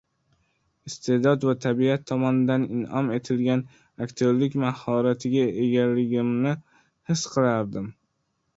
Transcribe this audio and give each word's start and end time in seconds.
Iste’dod 0.91 1.43
va 1.49 1.53
tabiat 1.65 2.07
tomonidan 2.11 2.65
in’om 2.77 3.11
etilgan 3.19 3.63
aktyorlik 4.07 4.57
mahoratiga 4.65 5.47
egaligimni 5.67 6.57
his 7.13 7.29
qilardim. 7.37 7.91